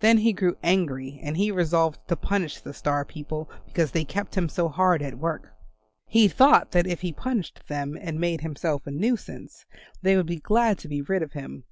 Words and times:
Then 0.00 0.16
he 0.16 0.32
grew 0.32 0.56
angry 0.62 1.20
and 1.22 1.36
he 1.36 1.50
resolved 1.50 1.98
to 2.08 2.16
punish 2.16 2.58
the 2.58 2.72
Star 2.72 3.04
people 3.04 3.50
because 3.66 3.90
they 3.90 4.02
kept 4.02 4.34
him 4.34 4.48
so 4.48 4.66
hard 4.70 5.02
at 5.02 5.18
work. 5.18 5.52
He 6.06 6.26
thought 6.26 6.70
that 6.70 6.86
if 6.86 7.02
he 7.02 7.12
punished 7.12 7.60
them 7.68 7.94
and 8.00 8.18
made 8.18 8.40
himself 8.40 8.86
a 8.86 8.90
nuisance, 8.90 9.66
they 10.00 10.16
would 10.16 10.24
be 10.24 10.36
glad 10.40 10.78
to 10.78 10.88
be 10.88 11.02
rid 11.02 11.22
of 11.22 11.32
him. 11.32 11.64